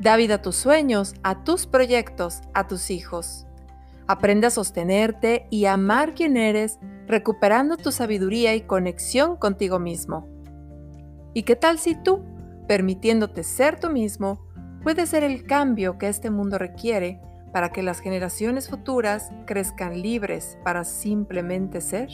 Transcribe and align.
Da 0.00 0.16
vida 0.16 0.36
a 0.36 0.42
tus 0.42 0.54
sueños, 0.54 1.14
a 1.24 1.42
tus 1.42 1.66
proyectos, 1.66 2.42
a 2.54 2.68
tus 2.68 2.90
hijos. 2.90 3.46
Aprende 4.06 4.46
a 4.46 4.50
sostenerte 4.50 5.48
y 5.50 5.64
amar 5.64 6.14
quien 6.14 6.36
eres, 6.36 6.78
recuperando 7.08 7.76
tu 7.76 7.90
sabiduría 7.90 8.54
y 8.54 8.60
conexión 8.60 9.36
contigo 9.36 9.80
mismo. 9.80 10.28
¿Y 11.34 11.42
qué 11.42 11.56
tal 11.56 11.80
si 11.80 12.00
tú, 12.00 12.24
permitiéndote 12.68 13.42
ser 13.42 13.80
tú 13.80 13.90
mismo, 13.90 14.46
puedes 14.84 15.08
ser 15.08 15.24
el 15.24 15.44
cambio 15.44 15.98
que 15.98 16.08
este 16.08 16.30
mundo 16.30 16.58
requiere 16.58 17.20
para 17.52 17.70
que 17.70 17.82
las 17.82 17.98
generaciones 17.98 18.68
futuras 18.68 19.30
crezcan 19.46 20.00
libres 20.00 20.58
para 20.62 20.84
simplemente 20.84 21.80
ser? 21.80 22.08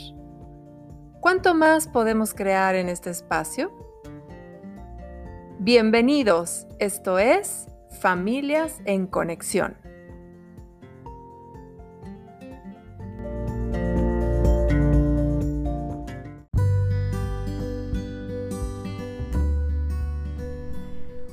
¿Cuánto 1.20 1.54
más 1.54 1.86
podemos 1.86 2.32
crear 2.32 2.76
en 2.76 2.88
este 2.88 3.10
espacio? 3.10 3.72
Bienvenidos, 5.58 6.66
esto 6.78 7.18
es 7.18 7.66
Familias 8.04 8.82
en 8.84 9.06
Conexión. 9.06 9.78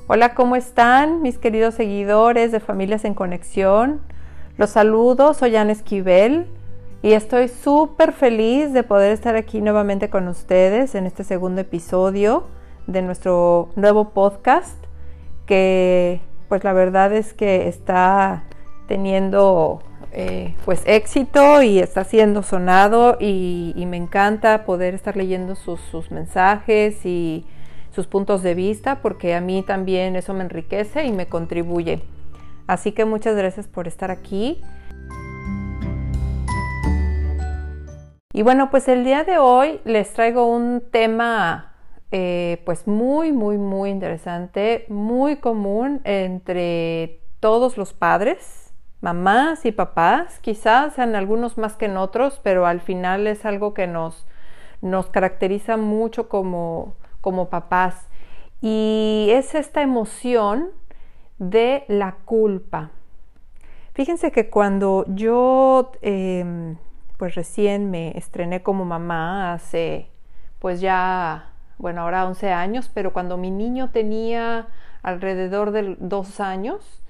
Hola, 0.06 0.32
¿cómo 0.34 0.56
están 0.56 1.20
mis 1.20 1.36
queridos 1.36 1.74
seguidores 1.74 2.52
de 2.52 2.60
Familias 2.60 3.04
en 3.04 3.12
Conexión? 3.12 4.00
Los 4.56 4.70
saludo, 4.70 5.34
soy 5.34 5.56
Ana 5.56 5.72
Esquivel 5.72 6.46
y 7.02 7.12
estoy 7.12 7.48
súper 7.48 8.14
feliz 8.14 8.72
de 8.72 8.82
poder 8.82 9.12
estar 9.12 9.36
aquí 9.36 9.60
nuevamente 9.60 10.08
con 10.08 10.26
ustedes 10.26 10.94
en 10.94 11.04
este 11.04 11.22
segundo 11.22 11.60
episodio 11.60 12.46
de 12.86 13.02
nuestro 13.02 13.68
nuevo 13.76 14.14
podcast 14.14 14.82
que 15.44 16.22
pues 16.52 16.64
la 16.64 16.74
verdad 16.74 17.14
es 17.14 17.32
que 17.32 17.66
está 17.66 18.44
teniendo 18.86 19.82
eh, 20.12 20.54
pues 20.66 20.82
éxito 20.84 21.62
y 21.62 21.78
está 21.78 22.04
siendo 22.04 22.42
sonado 22.42 23.16
y, 23.18 23.72
me 23.86 23.96
encanta 23.96 24.66
poder 24.66 24.92
estar 24.92 25.16
leyendo 25.16 25.54
sus, 25.54 26.10
mensajes 26.10 27.06
y 27.06 27.46
sus 27.94 28.06
puntos 28.06 28.42
de 28.42 28.54
vista 28.54 29.00
porque 29.00 29.34
a 29.34 29.40
mí 29.40 29.64
también 29.66 30.14
eso 30.14 30.34
me 30.34 30.42
enriquece 30.44 31.06
y 31.06 31.12
me 31.12 31.24
contribuye. 31.24 32.02
Así 32.66 32.92
que 32.92 33.06
muchas 33.06 33.34
gracias 33.34 33.66
por 33.66 33.88
estar 33.88 34.10
aquí. 34.10 34.60
Y 38.34 38.42
bueno, 38.42 38.70
pues 38.70 38.88
el 38.88 39.04
día 39.04 39.24
de 39.24 39.38
hoy 39.38 39.80
les 39.86 40.12
traigo 40.12 40.46
un 40.54 40.82
tema 40.90 41.71
eh, 42.12 42.60
pues 42.66 42.86
muy, 42.86 43.32
muy, 43.32 43.56
muy 43.56 43.88
interesante, 43.88 44.84
muy 44.88 45.36
común 45.36 46.02
entre 46.04 47.20
todos 47.40 47.78
los 47.78 47.94
padres, 47.94 48.74
mamás 49.00 49.64
y 49.64 49.72
papás, 49.72 50.38
quizás 50.40 50.98
en 50.98 51.16
algunos 51.16 51.56
más 51.56 51.74
que 51.74 51.86
en 51.86 51.96
otros, 51.96 52.38
pero 52.42 52.66
al 52.66 52.82
final 52.82 53.26
es 53.26 53.46
algo 53.46 53.72
que 53.72 53.86
nos, 53.86 54.26
nos 54.82 55.06
caracteriza 55.06 55.78
mucho 55.78 56.28
como, 56.28 56.96
como 57.22 57.48
papás. 57.48 58.08
Y 58.60 59.28
es 59.30 59.54
esta 59.54 59.80
emoción 59.80 60.68
de 61.38 61.84
la 61.88 62.16
culpa. 62.26 62.90
Fíjense 63.94 64.32
que 64.32 64.50
cuando 64.50 65.06
yo 65.08 65.92
em, 66.02 66.76
pues 67.16 67.34
recién 67.34 67.90
me 67.90 68.16
estrené 68.18 68.62
como 68.62 68.84
mamá 68.84 69.54
hace 69.54 70.10
pues 70.58 70.80
ya 70.80 71.51
bueno, 71.82 72.02
ahora 72.02 72.28
11 72.28 72.52
años, 72.52 72.88
pero 72.94 73.12
cuando 73.12 73.36
mi 73.36 73.50
niño 73.50 73.90
tenía 73.90 74.68
alrededor 75.02 75.72
de 75.72 75.96
dos 75.98 76.38
años, 76.38 77.02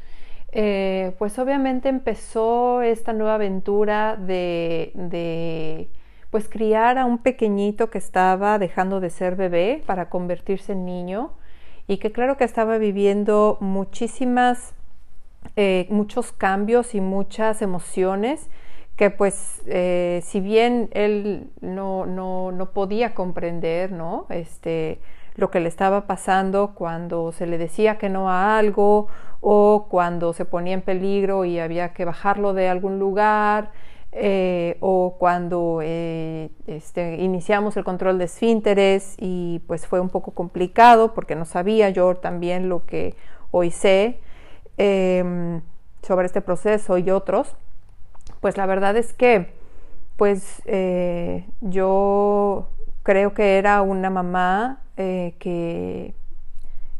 eh, 0.50 1.14
pues 1.18 1.38
obviamente 1.38 1.90
empezó 1.90 2.80
esta 2.80 3.12
nueva 3.12 3.34
aventura 3.34 4.16
de, 4.16 4.92
de, 4.94 5.90
pues 6.30 6.48
criar 6.48 6.96
a 6.96 7.04
un 7.04 7.18
pequeñito 7.18 7.90
que 7.90 7.98
estaba 7.98 8.58
dejando 8.58 9.00
de 9.00 9.10
ser 9.10 9.36
bebé 9.36 9.82
para 9.84 10.08
convertirse 10.08 10.72
en 10.72 10.86
niño 10.86 11.32
y 11.86 11.98
que 11.98 12.10
claro 12.10 12.38
que 12.38 12.44
estaba 12.44 12.78
viviendo 12.78 13.58
muchísimas, 13.60 14.72
eh, 15.54 15.86
muchos 15.90 16.32
cambios 16.32 16.94
y 16.94 17.02
muchas 17.02 17.60
emociones 17.60 18.48
que 18.96 19.10
pues 19.10 19.62
eh, 19.66 20.20
si 20.24 20.40
bien 20.40 20.88
él 20.92 21.50
no, 21.60 22.06
no, 22.06 22.52
no, 22.52 22.72
podía 22.72 23.14
comprender 23.14 23.90
¿no? 23.90 24.26
este, 24.28 25.00
lo 25.34 25.50
que 25.50 25.60
le 25.60 25.68
estaba 25.68 26.06
pasando 26.06 26.74
cuando 26.74 27.32
se 27.32 27.46
le 27.46 27.58
decía 27.58 27.98
que 27.98 28.08
no 28.08 28.30
a 28.30 28.58
algo 28.58 29.08
o 29.40 29.86
cuando 29.88 30.32
se 30.32 30.44
ponía 30.44 30.74
en 30.74 30.82
peligro 30.82 31.44
y 31.44 31.58
había 31.58 31.94
que 31.94 32.04
bajarlo 32.04 32.52
de 32.52 32.68
algún 32.68 32.98
lugar 32.98 33.72
eh, 34.12 34.76
o 34.80 35.16
cuando 35.18 35.80
eh, 35.82 36.50
este, 36.66 37.16
iniciamos 37.16 37.78
el 37.78 37.84
control 37.84 38.18
de 38.18 38.26
esfínteres 38.26 39.16
y 39.18 39.62
pues 39.66 39.86
fue 39.86 40.00
un 40.00 40.10
poco 40.10 40.32
complicado 40.32 41.14
porque 41.14 41.34
no 41.34 41.46
sabía 41.46 41.88
yo 41.88 42.14
también 42.16 42.68
lo 42.68 42.84
que 42.84 43.16
hoy 43.50 43.70
sé 43.70 44.20
em, 44.76 45.62
sobre 46.02 46.26
este 46.26 46.42
proceso 46.42 46.98
y 46.98 47.10
otros 47.10 47.56
pues 48.42 48.56
la 48.56 48.66
verdad 48.66 48.96
es 48.96 49.14
que 49.14 49.54
pues 50.16 50.62
eh, 50.66 51.46
yo 51.60 52.68
creo 53.04 53.34
que 53.34 53.56
era 53.56 53.82
una 53.82 54.10
mamá 54.10 54.82
eh, 54.96 55.36
que, 55.38 56.12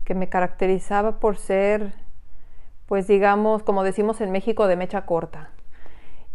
que 0.04 0.14
me 0.14 0.28
caracterizaba 0.28 1.19
por 1.19 1.36
ser, 1.36 1.94
pues 2.86 3.08
digamos, 3.08 3.64
como 3.64 3.82
decimos 3.82 4.20
en 4.20 4.30
México, 4.30 4.69
de 4.69 4.76
mecha 4.76 5.04
corta. 5.04 5.50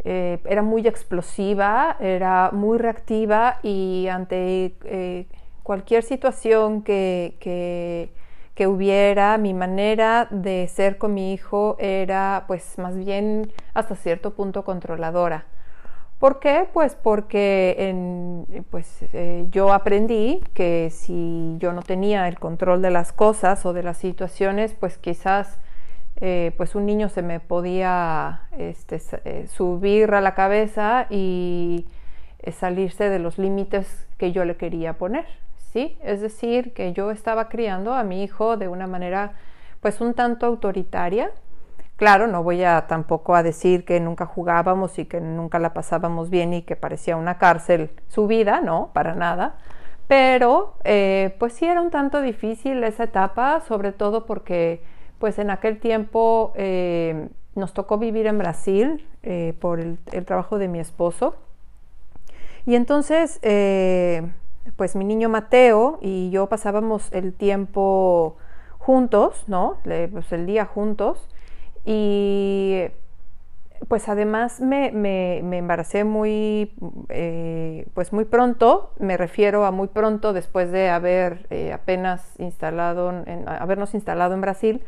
Eh, 0.04 0.40
era 0.46 0.62
muy 0.62 0.86
explosiva, 0.86 1.96
era 2.02 2.52
muy 2.52 2.78
reactiva 2.78 3.60
y 3.64 4.08
ante 4.10 5.28
cualquier 5.64 6.04
situación 6.04 6.84
que, 6.84 7.38
que 7.40 8.12
que 8.58 8.66
hubiera, 8.66 9.38
mi 9.38 9.54
manera 9.54 10.28
de 10.32 10.68
ser 10.68 10.98
con 10.98 11.14
mi 11.14 11.32
hijo 11.32 11.76
era 11.78 12.46
pues 12.48 12.80
más 12.80 12.98
bien 12.98 13.52
hasta 13.76 13.96
cierto 13.96 14.34
punto 14.34 14.66
controladora. 14.66 15.46
¿Por 16.18 16.40
qué? 16.40 16.68
Pues 16.74 16.96
porque 16.96 17.76
en, 17.78 18.66
pues, 18.72 19.04
eh, 19.14 19.46
yo 19.52 19.72
aprendí 19.72 20.42
que 20.56 20.90
si 20.90 21.56
yo 21.60 21.72
no 21.72 21.84
tenía 21.84 22.28
el 22.28 22.40
control 22.40 22.82
de 22.82 22.90
las 22.90 23.14
cosas 23.14 23.64
o 23.68 23.74
de 23.74 23.84
las 23.84 23.98
situaciones, 23.98 24.74
pues 24.74 24.98
quizás 24.98 25.60
eh, 26.20 26.52
pues 26.58 26.74
un 26.74 26.88
niño 26.88 27.10
se 27.10 27.22
me 27.22 27.40
podía 27.40 28.48
este, 28.58 29.00
eh, 29.26 29.46
subir 29.48 30.16
a 30.16 30.22
la 30.22 30.34
cabeza 30.34 31.06
y 31.12 31.86
salirse 32.60 33.08
de 33.12 33.20
los 33.20 33.38
límites 33.38 34.08
que 34.18 34.32
yo 34.32 34.46
le 34.46 34.56
quería 34.58 34.94
poner. 34.94 35.26
Es 35.76 36.22
decir, 36.22 36.74
que 36.74 36.94
yo 36.94 37.12
estaba 37.12 37.50
criando 37.50 37.94
a 37.94 38.04
mi 38.04 38.24
hijo 38.24 38.58
de 38.58 38.68
una 38.68 38.88
manera 38.88 39.34
pues 39.80 40.02
un 40.02 40.14
tanto 40.14 40.46
autoritaria. 40.46 41.32
Claro, 41.98 42.28
no 42.28 42.44
voy 42.44 42.64
a 42.64 42.88
tampoco 42.88 43.36
a 43.36 43.44
decir 43.44 43.86
que 43.86 44.00
nunca 44.00 44.26
jugábamos 44.26 44.98
y 44.98 45.06
que 45.06 45.22
nunca 45.22 45.60
la 45.60 45.74
pasábamos 45.74 46.30
bien 46.30 46.54
y 46.54 46.62
que 46.64 46.76
parecía 46.76 47.16
una 47.16 47.38
cárcel 47.38 47.92
su 48.08 48.28
vida, 48.28 48.62
no, 48.62 48.90
para 48.94 49.14
nada. 49.14 49.58
Pero 50.08 50.76
eh, 50.84 51.36
pues 51.40 51.54
sí 51.54 51.66
era 51.66 51.82
un 51.82 51.92
tanto 51.92 52.22
difícil 52.22 52.84
esa 52.84 53.04
etapa, 53.04 53.62
sobre 53.68 53.92
todo 53.92 54.26
porque 54.26 54.82
pues 55.20 55.38
en 55.38 55.50
aquel 55.50 55.80
tiempo 55.80 56.54
eh, 56.56 57.30
nos 57.56 57.74
tocó 57.74 57.98
vivir 57.98 58.28
en 58.28 58.38
Brasil 58.38 59.08
eh, 59.24 59.54
por 59.60 59.80
el, 59.80 60.00
trabajo 60.26 60.58
de 60.58 60.68
mi 60.68 60.80
esposo. 60.80 61.36
Y 62.66 62.76
entonces 62.76 63.40
pues 64.76 64.96
mi 64.96 65.06
niño 65.06 65.30
Mateo 65.30 66.00
y 66.02 66.30
yo 66.30 66.48
pasábamos 66.48 67.12
el 67.14 67.34
tiempo 67.34 68.38
juntos, 68.78 69.44
¿no? 69.48 69.78
Pues 69.84 70.32
el 70.32 70.46
día 70.46 70.66
juntos. 70.66 71.30
Y 71.86 72.84
pues 73.88 74.10
además 74.10 74.60
me, 74.60 74.92
me, 74.92 75.58
embaracé 75.58 76.04
muy, 76.04 76.74
eh, 77.10 77.88
pues 77.94 78.12
muy 78.12 78.26
pronto, 78.26 78.92
me 79.00 79.18
refiero 79.18 79.66
a 79.66 79.72
muy 79.72 79.88
pronto 79.88 80.34
después 80.34 80.72
de 80.72 80.90
haber 80.90 81.46
eh, 81.50 81.74
apenas 81.74 82.34
instalado, 82.40 83.14
habernos 83.46 83.94
instalado 83.94 84.34
en 84.34 84.42
Brasil. 84.42 84.84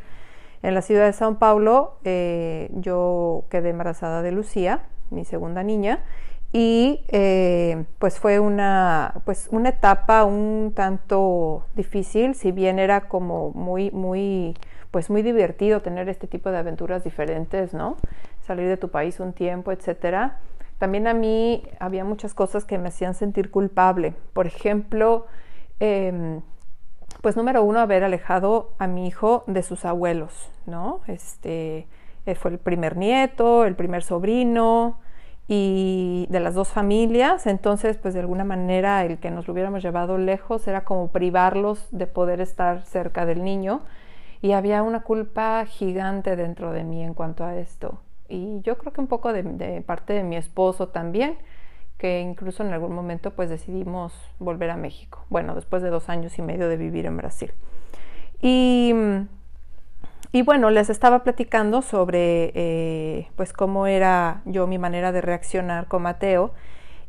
En 0.62 0.74
la 0.74 0.82
ciudad 0.82 1.06
de 1.06 1.14
Sao 1.14 1.40
Paulo 1.40 2.00
eh, 2.04 2.70
yo 2.74 3.46
quedé 3.50 3.70
embarazada 3.70 4.22
de 4.22 4.32
Lucía, 4.32 4.84
mi 5.10 5.24
segunda 5.24 5.64
niña, 5.64 6.04
y 6.51 7.06
eh, 7.10 7.86
pues 8.00 8.19
fue 8.19 8.40
una, 8.40 9.22
pues 9.24 9.50
una 9.51 9.69
etapa 9.69 10.24
un 10.24 10.74
tanto 10.75 11.66
difícil, 11.75 12.34
si 12.34 12.51
bien 12.51 12.80
era 12.80 13.01
como 13.01 13.51
muy, 13.51 13.92
muy, 13.92 14.57
pues 14.90 15.12
muy 15.12 15.22
divertido 15.22 15.81
tener 15.81 16.10
este 16.10 16.25
tipo 16.28 16.50
de 16.50 16.57
aventuras 16.57 17.04
diferentes, 17.04 17.74
¿no? 17.74 17.98
Salir 18.42 18.68
de 18.68 18.78
tu 18.78 18.90
país 18.90 19.19
un 19.19 19.34
tiempo, 19.34 19.72
etcétera. 19.72 20.40
También 20.80 21.07
a 21.07 21.13
mí 21.13 21.63
había 21.80 22.04
muchas 22.04 22.34
cosas 22.34 22.66
que 22.66 22.80
me 22.80 22.88
hacían 22.88 23.13
sentir 23.13 23.51
culpable. 23.51 24.16
Por 24.34 24.48
ejemplo, 24.48 25.28
em, 25.80 26.42
pues 27.22 27.36
número 27.38 27.63
uno, 27.63 27.80
haber 27.80 28.04
alejado 28.04 28.72
a 28.80 28.88
mi 28.88 29.06
hijo 29.07 29.44
de 29.46 29.62
sus 29.62 29.86
abuelos, 29.86 30.50
¿no? 30.66 31.01
Este, 31.07 31.88
fue 32.36 32.51
el 32.51 32.60
primer 32.60 32.98
nieto, 32.98 33.66
el 33.66 33.75
primer 33.75 34.04
sobrino 34.04 34.98
y 35.51 36.28
de 36.30 36.40
las 36.40 36.54
dos 36.54 36.68
familias, 36.68 37.48
entonces 37.48 37.98
pues 37.98 38.13
de 38.13 38.19
alguna 38.19 38.44
manera 38.44 39.04
el 39.04 39.18
que 39.18 39.31
nos 39.31 39.48
lo 39.48 39.54
hubiéramos 39.54 39.81
llevado 39.81 40.19
lejos 40.19 40.68
era 40.68 40.84
como 40.84 41.07
privarlos 41.07 41.88
de 41.90 42.06
poder 42.06 42.40
estar 42.40 42.84
cerca 42.84 43.25
del 43.25 43.44
niño. 43.44 43.81
Y 44.44 44.51
había 44.51 44.84
una 44.84 45.01
culpa 45.01 45.66
gigante 45.66 46.36
dentro 46.36 46.72
de 46.72 46.84
mí 46.84 47.04
en 47.04 47.16
cuanto 47.16 47.44
a 47.44 47.57
esto. 47.57 48.00
Y 48.30 48.62
yo 48.62 48.78
creo 48.78 48.94
que 48.94 49.01
un 49.01 49.07
poco 49.07 49.34
de, 49.34 49.84
parte 49.88 50.13
de 50.13 50.24
mi 50.24 50.36
esposo 50.36 50.90
también, 50.90 51.40
que 51.98 52.22
incluso 52.22 52.63
en 52.63 52.72
algún 52.72 52.94
momento 52.94 53.31
pues 53.31 53.50
decidimos 53.50 54.13
volver 54.38 54.69
a 54.69 54.78
México, 54.78 55.25
bueno, 55.30 55.56
después 55.56 55.81
de 55.81 55.90
dos 55.90 56.10
años 56.10 56.38
y 56.38 56.44
medio 56.44 56.69
de 56.69 56.78
vivir 56.78 57.07
en 57.07 57.18
Brasil. 57.18 57.51
Y, 58.40 58.94
y 60.31 60.42
bueno, 60.44 60.69
les 60.69 60.89
estaba 60.89 61.24
platicando 61.24 61.81
sobre 61.81 62.51
eh, 62.56 63.27
pues 63.36 63.54
cómo 63.54 63.88
era 63.88 64.42
yo 64.45 64.68
mi 64.68 64.77
manera 64.77 65.12
de 65.12 65.21
reaccionar 65.21 65.88
con 65.88 66.04
Mateo. 66.04 66.51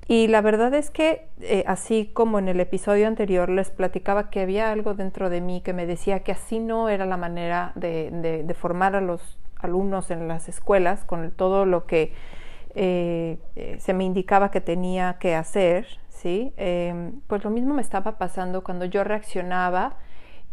Y 0.08 0.26
la 0.26 0.40
verdad 0.40 0.74
es 0.74 0.90
que, 0.90 1.28
eh, 1.40 1.62
así 1.68 2.10
como 2.12 2.38
en 2.40 2.48
el 2.48 2.58
episodio 2.58 3.06
anterior 3.06 3.48
les 3.48 3.70
platicaba 3.70 4.30
que 4.30 4.40
había 4.40 4.72
algo 4.72 4.94
dentro 4.94 5.30
de 5.30 5.40
mí 5.40 5.60
que 5.60 5.72
me 5.72 5.86
decía 5.86 6.20
que 6.20 6.32
así 6.32 6.58
no 6.58 6.88
era 6.88 7.06
la 7.06 7.16
manera 7.16 7.72
de, 7.76 8.10
de 8.44 8.54
formar 8.54 8.96
a 8.96 9.00
los 9.00 9.38
alumnos 9.58 10.10
en 10.10 10.26
las 10.26 10.48
escuelas 10.48 11.04
con 11.04 11.30
todo 11.30 11.64
lo 11.64 11.86
que 11.86 12.12
eh, 12.74 13.38
se 13.78 13.94
me 13.94 14.04
indicaba 14.04 14.50
que 14.50 14.60
tenía 14.60 15.16
que 15.18 15.34
hacer, 15.34 15.86
¿sí? 16.08 16.52
Em, 16.56 17.20
pues 17.26 17.42
lo 17.44 17.50
mismo 17.50 17.74
me 17.74 17.82
estaba 17.82 18.16
pasando 18.18 18.62
cuando 18.62 18.84
yo 18.84 19.02
reaccionaba 19.04 19.96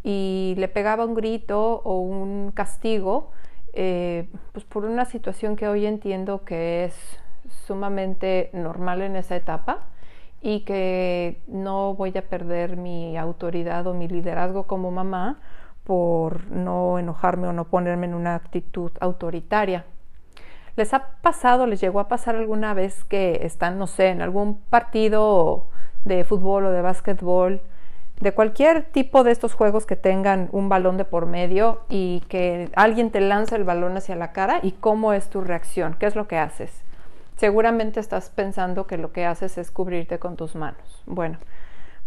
y 0.04 0.56
le 0.58 0.68
pegaba 0.68 1.06
un 1.06 1.14
grito 1.14 1.82
o 1.84 2.00
un 2.00 2.52
castigo, 2.52 3.32
eh, 3.74 4.30
pues 4.54 4.66
por 4.66 4.86
una 4.86 5.06
situación 5.06 5.56
que 5.56 5.68
hoy 5.68 5.86
entiendo 5.86 6.44
que 6.46 6.86
es 6.86 7.20
sumamente 7.66 8.50
normal 8.54 9.02
en 9.02 9.16
esa 9.16 9.36
etapa 9.36 9.88
y 10.42 10.62
que 10.62 11.42
no 11.48 11.94
voy 11.94 12.18
a 12.18 12.28
perder 12.28 12.78
mi 12.78 13.18
autoridad 13.18 13.86
o 13.88 13.94
mi 13.94 14.08
liderazgo 14.08 14.64
como 14.64 14.92
mamá 14.92 15.40
por 15.84 16.50
no 16.52 17.00
enojarme 17.00 17.48
o 17.48 17.54
no 17.54 17.66
ponerme 17.66 18.08
en 18.08 18.14
una 18.14 18.36
actitud 18.36 18.92
autoritaria. 19.00 19.86
¿Les 20.76 20.94
ha 20.94 21.08
pasado, 21.22 21.66
les 21.66 21.82
llegó 21.82 22.00
a 22.00 22.08
pasar 22.08 22.36
alguna 22.36 22.74
vez 22.74 23.04
que 23.06 23.40
están, 23.44 23.80
no 23.80 23.88
sé, 23.88 24.10
en 24.10 24.22
algún 24.22 24.60
partido 24.60 25.68
de 26.06 26.24
fútbol 26.24 26.66
o 26.66 26.72
de 26.72 26.82
básquetbol, 26.82 27.62
de 28.20 28.32
cualquier 28.34 28.84
tipo 28.84 29.24
de 29.24 29.32
estos 29.32 29.54
juegos 29.54 29.86
que 29.86 29.96
tengan 29.96 30.50
un 30.52 30.70
balón 30.70 30.98
de 30.98 31.06
por 31.06 31.26
medio 31.26 31.82
y 31.90 32.22
que 32.30 32.70
alguien 32.76 33.12
te 33.12 33.22
lanza 33.22 33.56
el 33.56 33.64
balón 33.64 33.96
hacia 33.98 34.16
la 34.16 34.32
cara 34.32 34.60
y 34.64 34.72
cómo 34.72 35.14
es 35.14 35.30
tu 35.30 35.42
reacción? 35.42 35.96
¿Qué 36.00 36.08
es 36.08 36.16
lo 36.16 36.28
que 36.28 36.38
haces? 36.38 36.84
Seguramente 37.36 38.00
estás 38.00 38.30
pensando 38.30 38.88
que 38.88 38.98
lo 38.98 39.12
que 39.12 39.26
haces 39.26 39.58
es 39.58 39.70
cubrirte 39.70 40.18
con 40.18 40.36
tus 40.36 40.56
manos. 40.56 41.04
Bueno, 41.06 41.38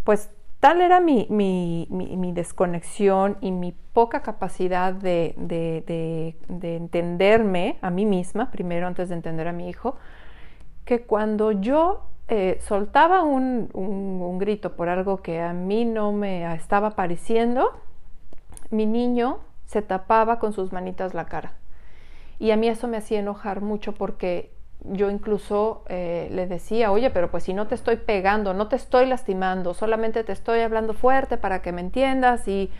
pues 0.03 0.29
Tal 0.61 0.79
era 0.79 0.99
mi, 0.99 1.87
desconexión 2.35 3.35
y 3.41 3.49
mi 3.49 3.71
poca 3.71 4.21
capacidad 4.21 4.93
de, 4.93 5.33
entenderme 6.61 7.79
a 7.81 7.89
mí 7.89 8.05
misma, 8.05 8.51
primero 8.51 8.85
antes 8.85 9.09
de 9.09 9.15
entender 9.15 9.47
a 9.47 9.53
mi 9.53 9.69
hijo, 9.69 9.97
que 10.85 11.01
cuando 11.01 11.51
yo 11.51 12.10
eh, 12.33 12.59
soltaba 12.61 13.23
un, 13.23 14.37
grito 14.39 14.77
por 14.77 14.87
algo 14.87 15.21
que 15.21 15.41
a 15.41 15.51
mí 15.51 15.83
no 15.83 16.13
me 16.13 16.55
estaba 16.55 16.91
pareciendo, 16.91 17.73
mi 18.69 18.85
niño 18.85 19.39
se 19.65 19.81
tapaba 19.81 20.39
con 20.39 20.53
sus 20.53 20.71
manitas 20.71 21.13
la 21.13 21.25
cara. 21.25 21.55
Y 22.39 22.51
a 22.51 22.55
mí 22.55 22.69
eso 22.69 22.87
me 22.87 22.95
hacía 22.95 23.19
enojar 23.19 23.59
mucho 23.59 23.93
porque 23.93 24.49
yo 24.85 25.11
incluso 25.11 25.83
eh, 25.89 26.29
le 26.31 26.47
decía, 26.47 26.93
oye, 26.93 27.09
pero 27.09 27.29
pues 27.29 27.43
si 27.43 27.53
no 27.53 27.67
te 27.67 27.75
estoy 27.75 27.97
pegando, 27.97 28.53
no 28.53 28.69
te 28.69 28.77
estoy 28.77 29.07
lastimando, 29.07 29.73
solamente 29.73 30.23
te 30.23 30.31
estoy 30.31 30.61
hablando 30.61 30.93
fuerte 30.93 31.35
para 31.35 31.61
que 31.61 31.73
me 31.73 31.81
entiendas 31.81 32.47
y 32.47 32.71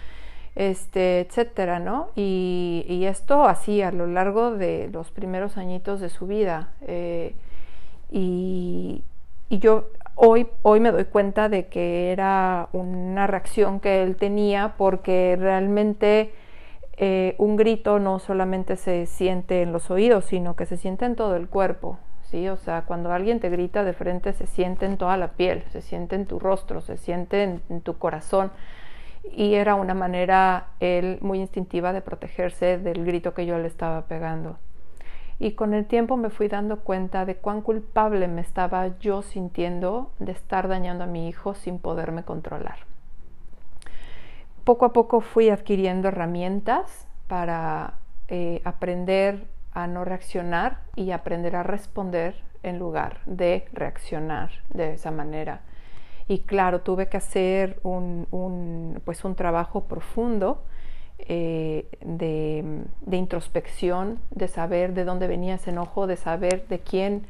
este, 0.55 1.19
etcétera, 1.19 1.79
¿no? 1.79 2.07
Y, 2.15 3.03
esto 3.05 3.43
así 3.43 3.81
a 3.81 3.91
lo 3.91 4.07
largo 4.07 4.51
de 4.51 4.89
los 4.93 5.11
primeros 5.11 5.57
añitos 5.57 5.99
de 5.99 6.07
su 6.07 6.25
vida. 6.25 6.69
Eh, 6.87 7.35
y, 8.09 9.03
yo 9.59 9.89
hoy, 10.15 10.47
hoy 10.61 10.79
me 10.79 10.91
doy 10.91 11.05
cuenta 11.05 11.49
de 11.49 11.67
que 11.67 12.11
era 12.11 12.69
una 12.73 13.27
reacción 13.27 13.79
que 13.79 14.03
él 14.03 14.15
tenía 14.15 14.75
porque 14.77 15.37
realmente 15.39 16.33
eh, 16.97 17.33
un 17.39 17.55
grito 17.55 17.97
no 17.97 18.19
solamente 18.19 18.75
se 18.75 19.07
siente 19.07 19.63
en 19.63 19.71
los 19.71 19.89
oídos, 19.89 20.25
sino 20.25 20.55
que 20.55 20.67
se 20.67 20.77
siente 20.77 21.05
en 21.05 21.15
todo 21.15 21.35
el 21.35 21.47
cuerpo. 21.47 21.97
¿sí? 22.29 22.47
O 22.47 22.57
sea, 22.57 22.83
cuando 22.83 23.11
alguien 23.11 23.39
te 23.39 23.49
grita 23.49 23.83
de 23.83 23.93
frente 23.93 24.33
se 24.33 24.45
siente 24.45 24.85
en 24.85 24.97
toda 24.97 25.17
la 25.17 25.29
piel, 25.29 25.63
se 25.71 25.81
siente 25.81 26.15
en 26.15 26.25
tu 26.25 26.39
rostro, 26.39 26.81
se 26.81 26.97
siente 26.97 27.43
en, 27.43 27.81
tu 27.81 27.97
corazón. 27.97 28.51
Y 29.35 29.55
era 29.55 29.75
una 29.75 29.93
manera 29.93 30.67
él 30.79 31.17
muy 31.21 31.39
instintiva 31.39 31.93
de 31.93 32.01
protegerse 32.01 32.77
del 32.77 33.05
grito 33.05 33.33
que 33.33 33.45
yo 33.45 33.57
le 33.57 33.67
estaba 33.67 34.03
pegando. 34.03 34.57
Y 35.41 35.53
con 35.53 35.73
el 35.73 35.85
tiempo 35.85 36.15
me 36.15 36.29
fui 36.29 36.47
dando 36.47 36.81
cuenta 36.81 37.25
de 37.25 37.35
cuán 37.35 37.61
culpable 37.61 38.29
me 38.29 38.41
estaba 38.41 38.97
yo 38.99 39.21
sintiendo 39.21 40.11
de 40.19 40.31
estar 40.31 40.69
dañando 40.69 41.03
a 41.03 41.07
mi 41.07 41.27
hijo 41.27 41.55
sin 41.55 41.79
poderme 41.79 42.23
controlar 42.23 42.91
poco 44.63 44.85
a 44.85 44.93
poco 44.93 45.21
fui 45.21 45.49
adquiriendo 45.49 46.07
herramientas 46.07 47.07
para 47.27 47.95
eh, 48.27 48.61
aprender 48.63 49.47
a 49.73 49.87
no 49.87 50.05
reaccionar 50.05 50.81
y 50.95 51.11
aprender 51.11 51.55
a 51.55 51.63
responder 51.63 52.35
en 52.63 52.77
lugar 52.77 53.21
de 53.25 53.65
reaccionar 53.73 54.51
de 54.69 54.93
esa 54.93 55.11
manera. 55.11 55.61
Y 56.27 56.39
claro, 56.43 56.81
tuve 56.81 57.09
que 57.09 57.17
hacer 57.17 57.79
un, 57.83 59.01
pues 59.03 59.25
un 59.25 59.35
trabajo 59.35 59.85
profundo 59.85 60.63
eh, 61.27 61.87
de, 62.01 63.17
introspección, 63.17 64.19
de 64.31 64.47
saber 64.47 64.93
de 64.93 65.05
dónde 65.05 65.27
venía 65.27 65.55
ese 65.55 65.71
enojo, 65.71 66.07
de 66.07 66.17
saber 66.17 66.67
de 66.67 66.79
quién, 66.79 67.25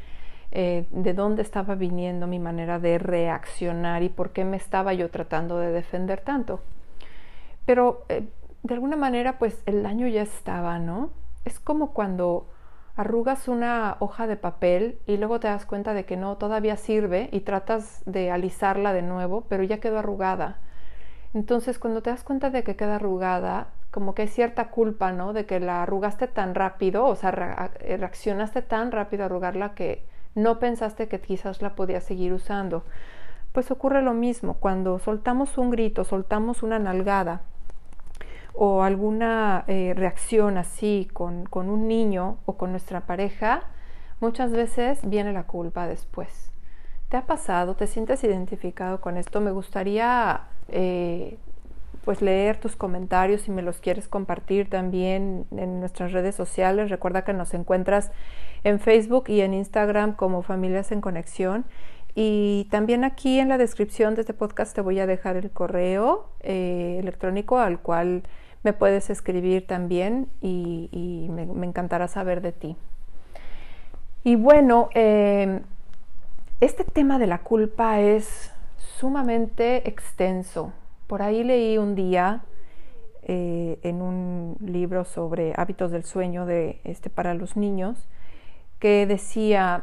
eh, 0.51 0.85
de 0.91 1.13
dónde 1.13 1.41
estaba 1.41 1.75
viniendo 1.75 2.27
mi 2.27 2.39
manera 2.39 2.79
de 2.79 2.97
reaccionar 2.97 4.03
y 4.03 4.09
por 4.09 4.31
qué 4.31 4.45
me 4.45 4.57
estaba 4.57 4.93
yo 4.93 5.09
tratando 5.09 5.57
de 5.57 5.71
defender 5.71 6.21
tanto. 6.21 6.61
Pero 7.65 8.05
eh, 8.09 8.27
de 8.63 8.73
alguna 8.73 8.95
manera, 8.95 9.39
pues 9.39 9.61
el 9.65 9.83
daño 9.83 10.07
ya 10.07 10.21
estaba, 10.21 10.79
¿no? 10.79 11.09
Es 11.45 11.59
como 11.59 11.93
cuando 11.93 12.47
arrugas 12.95 13.47
una 13.47 13.97
hoja 13.99 14.27
de 14.27 14.35
papel 14.35 14.99
y 15.07 15.17
luego 15.17 15.39
te 15.39 15.47
das 15.47 15.65
cuenta 15.65 15.93
de 15.93 16.05
que 16.05 16.17
no, 16.17 16.37
todavía 16.37 16.77
sirve 16.77 17.29
y 17.31 17.41
tratas 17.41 18.03
de 18.05 18.31
alisarla 18.31 18.93
de 18.93 19.01
nuevo, 19.01 19.45
pero 19.49 19.63
ya 19.63 19.79
quedó 19.79 19.99
arrugada. 19.99 20.59
Entonces, 21.33 21.79
cuando 21.79 22.01
te 22.01 22.09
das 22.09 22.23
cuenta 22.23 22.49
de 22.49 22.63
que 22.63 22.75
queda 22.75 22.95
arrugada, 22.95 23.69
como 23.91 24.15
que 24.15 24.23
hay 24.23 24.27
cierta 24.29 24.69
culpa, 24.69 25.11
¿no? 25.11 25.33
De 25.33 25.45
que 25.45 25.59
la 25.59 25.83
arrugaste 25.83 26.27
tan 26.27 26.55
rápido, 26.55 27.05
o 27.05 27.15
sea, 27.15 27.71
eh, 27.81 27.97
reaccionaste 27.97 28.61
tan 28.61 28.91
rápido 28.91 29.23
a 29.23 29.25
arrugarla 29.25 29.75
que 29.75 30.05
no 30.33 30.59
pensaste 30.59 31.07
que 31.09 31.19
quizás 31.19 31.61
la 31.61 31.75
podías 31.75 32.03
seguir 32.03 32.33
usando. 32.33 32.83
Pues 33.51 33.69
ocurre 33.69 34.01
lo 34.01 34.13
mismo, 34.13 34.55
cuando 34.55 34.97
soltamos 34.99 35.57
un 35.57 35.71
grito, 35.71 36.05
soltamos 36.05 36.63
una 36.63 36.79
nalgada, 36.79 37.41
o 38.53 38.83
alguna 38.83 39.63
eh, 39.67 39.93
reacción 39.95 40.57
así 40.57 41.09
con, 41.13 41.47
un 41.53 41.87
niño 41.87 42.37
o 42.45 42.57
con 42.57 42.71
nuestra 42.71 43.01
pareja, 43.01 43.63
muchas 44.19 44.51
veces 44.51 44.99
viene 45.03 45.33
la 45.33 45.43
culpa 45.43 45.87
después. 45.87 46.51
¿Te 47.09 47.17
ha 47.17 47.25
pasado? 47.25 47.75
¿Te 47.75 47.87
sientes 47.87 48.23
identificado 48.23 49.01
con 49.01 49.17
esto? 49.17 49.41
Me 49.41 49.51
gustaría 49.51 50.43
eh, 50.69 51.37
pues 52.03 52.21
leer 52.21 52.59
tus 52.59 52.75
comentarios 52.75 53.41
si 53.41 53.51
me 53.51 53.61
los 53.61 53.77
quieres 53.77 54.07
compartir 54.07 54.69
también 54.69 55.45
en 55.51 55.79
nuestras 55.79 56.11
redes 56.11 56.35
sociales. 56.35 56.89
Recuerda 56.89 57.23
que 57.23 57.33
nos 57.33 57.53
encuentras 57.53 58.11
en 58.63 58.79
Facebook 58.79 59.25
y 59.27 59.41
en 59.41 59.53
Instagram 59.53 60.13
como 60.15 60.41
Familias 60.41 60.91
en 60.91 61.01
Conexión. 61.01 61.65
Y 62.13 62.67
también 62.71 63.03
aquí 63.03 63.39
en 63.39 63.49
la 63.49 63.57
descripción 63.57 64.15
de 64.15 64.21
este 64.21 64.33
podcast 64.33 64.75
te 64.75 64.81
voy 64.81 64.99
a 64.99 65.07
dejar 65.07 65.37
el 65.37 65.49
correo 65.51 66.29
eh, 66.41 66.97
electrónico 66.99 67.59
al 67.59 67.79
cual 67.79 68.23
me 68.63 68.73
puedes 68.73 69.09
escribir 69.09 69.65
también 69.65 70.27
y, 70.41 71.27
me, 71.31 71.65
encantará 71.65 72.07
saber 72.07 72.41
de 72.41 72.51
ti. 72.51 72.75
Y 74.23 74.35
bueno, 74.35 74.89
eh, 74.93 75.61
este 76.59 76.83
tema 76.83 77.17
de 77.17 77.27
la 77.27 77.39
culpa 77.39 78.01
es 78.01 78.51
sumamente 78.77 79.87
extenso. 79.89 80.73
Por 81.11 81.23
ahí 81.23 81.43
leí 81.43 81.77
un 81.77 81.93
día 81.93 82.45
eh, 83.23 83.79
en 83.83 84.01
un 84.01 84.55
libro 84.61 85.03
sobre 85.03 85.53
hábitos 85.57 85.91
del 85.91 86.05
sueño 86.05 86.45
de, 86.45 86.79
este, 86.85 87.09
para 87.09 87.33
los 87.33 87.57
niños 87.57 88.07
que 88.79 89.05
decía, 89.05 89.81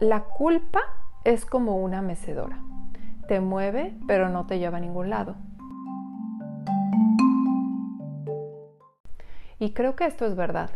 la 0.00 0.24
culpa 0.24 0.80
es 1.24 1.44
como 1.44 1.76
una 1.76 2.00
mecedora. 2.00 2.58
Te 3.28 3.40
mueve, 3.40 3.94
pero 4.06 4.30
no 4.30 4.46
te 4.46 4.58
lleva 4.58 4.78
a 4.78 4.80
ningún 4.80 5.10
lado. 5.10 5.36
Y 9.58 9.74
creo 9.74 9.94
que 9.94 10.06
esto 10.06 10.24
es 10.24 10.34
verdad, 10.36 10.70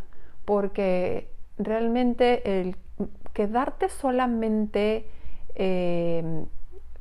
porque 0.45 1.31
realmente 1.57 2.61
el 2.61 2.77
quedarte 3.33 3.89
solamente 3.89 5.09
eh, 5.57 6.45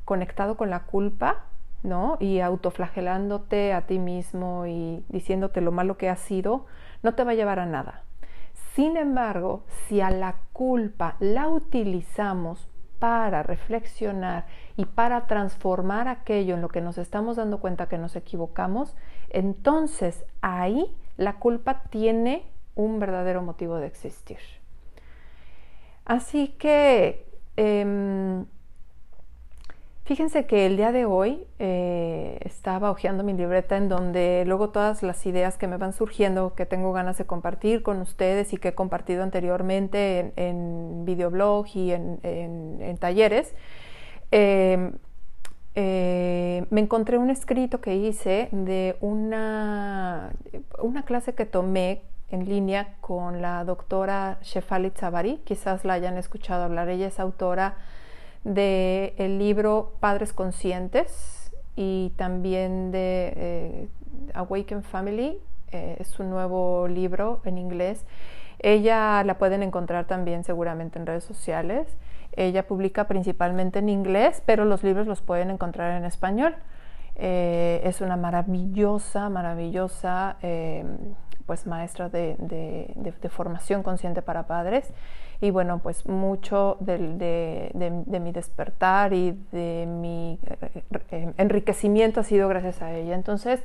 conectado 0.04 0.56
con 0.56 0.70
la 0.70 0.80
culpa, 0.84 1.44
¿no? 1.82 2.16
Y 2.20 2.40
autoflagelándote 2.40 3.72
a 3.72 3.82
ti 3.82 3.98
mismo 3.98 4.66
y 4.66 5.04
diciéndote 5.08 5.60
lo 5.60 5.72
malo 5.72 5.96
que 5.96 6.08
has 6.08 6.20
sido, 6.20 6.66
no 7.02 7.14
te 7.14 7.22
va 7.22 7.32
a 7.32 7.34
llevar 7.34 7.60
a 7.60 7.66
nada. 7.66 8.02
Sin 8.74 8.96
embargo, 8.96 9.64
si 9.86 10.00
a 10.00 10.10
la 10.10 10.36
culpa 10.52 11.16
la 11.20 11.48
utilizamos 11.48 12.68
para 12.98 13.42
reflexionar 13.42 14.46
y 14.76 14.86
para 14.86 15.26
transformar 15.26 16.08
aquello 16.08 16.54
en 16.54 16.62
lo 16.62 16.68
que 16.68 16.80
nos 16.80 16.98
estamos 16.98 17.36
dando 17.36 17.60
cuenta 17.60 17.88
que 17.88 17.98
nos 17.98 18.16
equivocamos, 18.16 18.96
entonces 19.30 20.24
ahí 20.40 20.94
la 21.16 21.34
culpa 21.34 21.82
tiene 21.90 22.44
un 22.74 22.98
verdadero 22.98 23.42
motivo 23.42 23.76
de 23.76 23.86
existir. 23.86 24.38
Así 26.04 26.48
que 26.58 27.25
em, 27.56 28.44
fíjense 30.04 30.46
que 30.46 30.66
el 30.66 30.76
día 30.76 30.92
de 30.92 31.04
hoy 31.04 31.46
eh, 31.58 32.38
estaba 32.42 32.90
hojeando 32.90 33.24
mi 33.24 33.32
libreta 33.32 33.76
en 33.76 33.88
donde 33.88 34.44
luego 34.46 34.70
todas 34.70 35.02
las 35.02 35.24
ideas 35.26 35.58
que 35.58 35.66
me 35.66 35.76
van 35.76 35.92
surgiendo, 35.92 36.54
que 36.54 36.66
tengo 36.66 36.92
ganas 36.92 37.18
de 37.18 37.26
compartir 37.26 37.82
con 37.82 38.00
ustedes 38.00 38.52
y 38.52 38.56
que 38.56 38.68
he 38.68 38.74
compartido 38.74 39.22
anteriormente 39.22 40.32
en, 40.36 41.04
videoblog 41.04 41.66
y 41.74 41.92
en, 41.92 42.98
talleres, 42.98 43.54
em, 44.30 44.92
eh, 45.74 46.66
me 46.70 46.80
encontré 46.80 47.18
un 47.18 47.30
escrito 47.30 47.80
que 47.80 47.96
hice 47.96 48.48
de 48.52 48.96
una 49.00 50.32
clase 51.04 51.34
que 51.34 51.44
tomé 51.44 52.02
en 52.30 52.48
línea 52.48 52.94
con 53.00 53.40
la 53.40 53.64
doctora 53.64 54.38
Shefali 54.42 54.90
Tzabari, 54.90 55.38
quizás 55.44 55.84
la 55.84 55.94
hayan 55.94 56.18
escuchado 56.18 56.64
hablar, 56.64 56.88
ella 56.88 57.06
es 57.06 57.20
autora 57.20 57.76
del 58.44 59.12
el 59.16 59.38
libro 59.38 59.92
Padres 60.00 60.32
Conscientes 60.32 61.52
y 61.76 62.12
también 62.16 62.90
de 62.90 63.32
eh, 63.36 63.88
Awaken 64.34 64.82
Family, 64.82 65.38
eh, 65.72 65.96
es 66.00 66.18
un 66.18 66.30
nuevo 66.30 66.88
libro 66.88 67.40
en 67.44 67.58
inglés. 67.58 68.04
Ella 68.58 69.22
la 69.24 69.36
pueden 69.36 69.62
encontrar 69.62 70.06
también 70.06 70.42
seguramente 70.42 70.98
en 70.98 71.06
redes 71.06 71.24
sociales. 71.24 71.86
Ella 72.32 72.66
publica 72.66 73.06
principalmente 73.06 73.80
en 73.80 73.88
inglés, 73.88 74.42
pero 74.46 74.64
los 74.64 74.82
libros 74.82 75.06
los 75.06 75.20
pueden 75.20 75.50
encontrar 75.50 75.92
en 75.92 76.04
español. 76.04 76.54
Eh, 77.16 77.80
es 77.84 78.00
una 78.00 78.16
maravillosa, 78.16 79.28
maravillosa 79.28 80.36
pues 81.46 81.66
maestra 81.66 82.08
de, 82.08 83.14
formación 83.30 83.82
consciente 83.82 84.22
para 84.22 84.46
padres. 84.46 84.92
Y 85.40 85.50
bueno 85.50 85.80
pues 85.82 86.06
mucho 86.06 86.76
de, 86.80 87.70
mi 88.20 88.32
despertar 88.32 89.12
y 89.12 89.38
de 89.52 89.86
mi 89.86 90.38
eh, 90.44 90.82
eh, 91.10 91.32
enriquecimiento 91.36 92.20
ha 92.20 92.24
sido 92.24 92.48
gracias 92.48 92.82
a 92.82 92.92
ella. 92.92 93.14
Entonces 93.14 93.62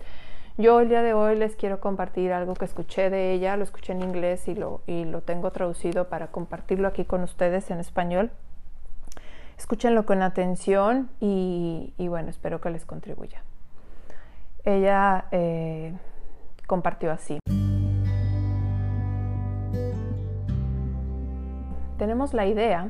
yo 0.57 0.79
el 0.81 0.89
día 0.89 1.01
de 1.01 1.13
hoy 1.13 1.38
les 1.38 1.55
quiero 1.55 1.79
compartir 1.79 2.33
algo 2.33 2.53
que 2.53 2.65
escuché 2.65 3.09
de 3.09 3.31
ella 3.33 3.55
lo 3.55 3.63
escuché 3.63 3.93
en 3.93 4.01
inglés 4.03 4.47
y 4.47 4.55
lo, 4.55 4.81
y 4.85 5.05
lo 5.05 5.21
tengo 5.21 5.51
traducido 5.51 6.09
para 6.09 6.27
compartirlo 6.27 6.88
aquí 6.88 7.05
con 7.05 7.23
ustedes 7.23 7.71
en 7.71 7.79
español. 7.79 8.31
Escúchenlo 9.57 10.05
con 10.05 10.23
atención 10.23 11.09
y, 11.19 11.93
bueno 11.97 12.29
espero 12.29 12.59
que 12.59 12.69
les 12.69 12.85
contribuya. 12.85 13.43
Ella 14.65 15.25
eh, 15.31 15.93
compartió 16.71 17.11
así 17.11 17.37
tenemos 22.01 22.33
la 22.33 22.47
idea 22.47 22.89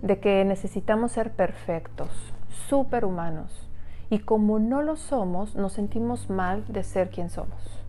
de 0.00 0.18
que 0.18 0.46
necesitamos 0.46 1.12
ser 1.12 1.32
perfectos, 1.32 2.08
superhumanos, 2.48 3.70
y 4.08 4.20
como 4.20 4.58
no 4.58 4.80
lo 4.80 4.96
somos, 4.96 5.56
nos 5.56 5.74
sentimos 5.74 6.30
mal 6.30 6.64
de 6.66 6.82
ser 6.82 7.10
quien 7.10 7.28
somos. 7.28 7.84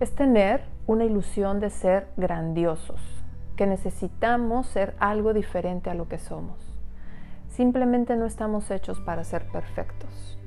Es 0.00 0.14
tener 0.14 0.64
una 0.86 1.06
ilusión 1.06 1.60
de 1.60 1.70
ser 1.70 2.08
grandiosos, 2.18 3.00
que 3.56 3.66
necesitamos 3.66 4.66
ser 4.66 4.94
algo 4.98 5.32
diferente 5.32 5.88
a 5.88 5.94
lo 5.94 6.08
que 6.08 6.18
somos. 6.18 6.58
Simplemente 7.48 8.16
no 8.16 8.26
estamos 8.26 8.70
hechos 8.70 9.00
para 9.00 9.24
ser 9.24 9.46
perfectos. 9.50 10.37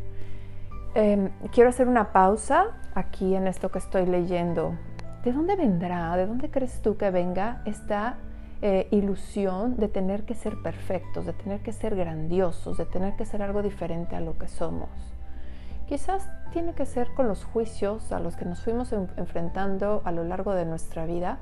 Em, 0.94 1.30
quiero 1.52 1.70
hacer 1.70 1.88
una 1.88 2.12
pausa 2.12 2.68
aquí 2.96 3.36
en 3.36 3.48
esto 3.48 3.72
que 3.72 3.80
estoy 3.80 4.06
leyendo. 4.06 4.76
¿De 5.24 5.32
dónde 5.32 5.56
vendrá? 5.56 6.16
¿De 6.18 6.26
dónde 6.26 6.50
crees 6.50 6.82
tú 6.82 6.98
que 6.98 7.12
venga 7.12 7.62
esta 7.66 8.18
eh, 8.64 8.88
ilusión 8.92 9.78
de 9.78 9.88
tener 9.88 10.24
que 10.24 10.36
ser 10.36 10.62
perfectos, 10.62 11.26
de 11.26 11.34
tener 11.34 11.62
que 11.62 11.72
ser 11.72 11.96
grandiosos, 11.96 12.78
de 12.78 12.86
tener 12.86 13.16
que 13.16 13.26
ser 13.26 13.42
algo 13.42 13.64
diferente 13.64 14.16
a 14.16 14.20
lo 14.20 14.38
que 14.38 14.48
somos. 14.48 14.90
Quizás 15.88 16.30
tiene 16.54 16.74
que 16.74 16.86
ser 16.86 17.12
con 17.16 17.28
los 17.28 17.44
juicios 17.44 18.12
a 18.12 18.20
los 18.20 18.36
que 18.36 18.46
nos 18.46 18.62
fuimos 18.62 18.94
enfrentando 18.94 20.04
a 20.06 20.12
lo 20.12 20.24
largo 20.24 20.54
de 20.54 20.66
nuestra 20.66 21.08
vida 21.08 21.40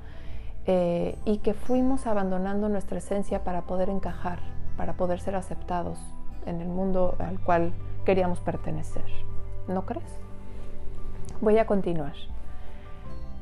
eh, 0.66 1.18
y 1.26 1.40
que 1.40 1.54
fuimos 1.54 2.08
abandonando 2.08 2.70
nuestra 2.70 3.00
esencia 3.00 3.44
para 3.44 3.64
poder 3.64 3.90
encajar, 3.90 4.40
para 4.78 4.94
poder 4.94 5.20
ser 5.20 5.36
aceptados 5.36 6.00
en 6.46 6.62
el 6.62 6.70
mundo 6.70 7.18
al 7.20 7.38
cual 7.42 7.74
queríamos 8.06 8.40
pertenecer. 8.40 9.29
¿No 9.70 9.86
crees? 9.86 10.20
Voy 11.42 11.60
a 11.60 11.68
continuar. 11.68 12.14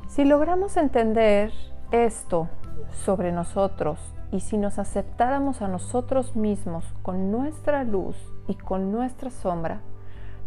Si 0.08 0.24
logramos 0.24 0.76
entender 0.76 1.52
esto 1.90 2.48
sobre 2.92 3.32
nosotros 3.32 3.98
y 4.30 4.40
si 4.40 4.58
nos 4.58 4.78
aceptáramos 4.78 5.62
a 5.62 5.68
nosotros 5.68 6.36
mismos 6.36 6.84
con 7.02 7.32
nuestra 7.32 7.82
luz 7.82 8.16
y 8.46 8.54
con 8.54 8.92
nuestra 8.92 9.30
sombra, 9.30 9.80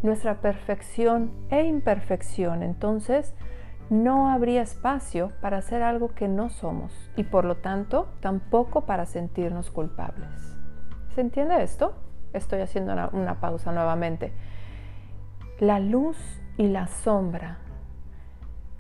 nuestra 0.04 0.36
perfección 0.36 1.32
e 1.50 1.64
imperfección, 1.64 2.62
entonces 2.62 3.34
no 3.90 4.30
habría 4.30 4.62
espacio 4.62 5.32
para 5.42 5.58
hacer 5.58 5.82
algo 5.82 6.14
que 6.14 6.28
no 6.28 6.50
somos 6.50 6.94
y 7.16 7.24
por 7.24 7.44
lo 7.44 7.58
tanto 7.58 8.08
tampoco 8.20 8.82
para 8.82 9.08
sentirnos 9.08 9.72
culpables. 9.72 10.30
¿Se 11.16 11.22
entiende 11.22 11.62
esto? 11.64 11.96
Estoy 12.34 12.62
haciendo 12.62 12.94
una, 12.94 13.10
una 13.12 13.42
pausa 13.42 13.72
nuevamente. 13.72 14.32
La 15.62 15.80
luz 15.80 16.18
y 16.58 16.68
la 16.70 16.88
sombra, 16.88 17.60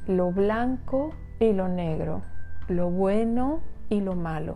lo 0.08 0.32
blanco 0.32 1.12
y 1.40 1.54
lo 1.54 1.68
negro, 1.68 2.24
lo 2.70 2.90
bueno 2.90 3.60
y 3.90 4.02
lo 4.02 4.16
malo. 4.16 4.56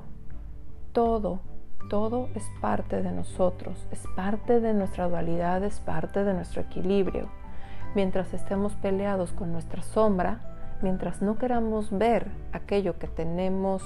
Todo, 0.91 1.41
todo 1.87 2.29
es 2.33 2.43
parte 2.61 3.03
de 3.03 3.11
nosotros, 3.11 3.87
es 3.91 4.03
parte 4.15 4.59
de 4.59 4.73
nuestra 4.73 5.07
dualidad, 5.07 5.63
es 5.63 5.79
parte 5.79 6.23
de 6.23 6.33
nuestro 6.33 6.63
equilibrio. 6.63 7.29
Mientras 7.93 8.33
estemos 8.33 8.73
peleados 8.73 9.31
con 9.31 9.51
nuestra 9.51 9.83
sombra, 9.83 10.39
mientras 10.81 11.21
no 11.21 11.37
queramos 11.37 11.95
ver 11.95 12.31
aquello 12.53 12.97
que 12.97 13.07
tenemos 13.07 13.83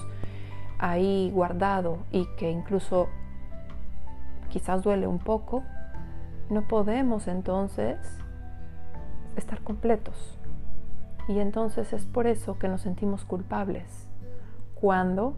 ahí 0.78 1.30
guardado 1.34 1.98
y 2.10 2.26
que 2.38 2.50
incluso 2.50 3.10
quizás 4.48 4.82
duele 4.82 5.08
un 5.08 5.20
poco, 5.20 5.66
no 6.50 6.70
podemos 6.70 7.28
entonces 7.28 8.00
estar 9.40 9.62
completos. 9.62 10.38
Y 11.28 11.40
entonces 11.40 11.94
es 11.94 12.06
por 12.06 12.28
eso 12.28 12.58
que 12.58 12.68
nos 12.68 12.82
sentimos 12.82 13.26
culpables 13.26 14.08
cuando 14.76 15.36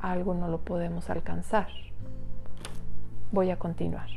algo 0.00 0.34
no 0.34 0.48
lo 0.48 0.58
podemos 0.58 1.08
alcanzar. 1.10 1.68
Voy 3.30 3.50
a 3.50 3.58
continuar. 3.58 4.08